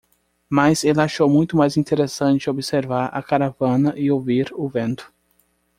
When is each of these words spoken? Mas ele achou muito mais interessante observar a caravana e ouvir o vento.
Mas 0.49 0.83
ele 0.83 0.99
achou 0.99 1.29
muito 1.29 1.55
mais 1.55 1.77
interessante 1.77 2.49
observar 2.49 3.05
a 3.09 3.21
caravana 3.21 3.93
e 3.95 4.09
ouvir 4.09 4.51
o 4.57 4.67
vento. 4.67 5.13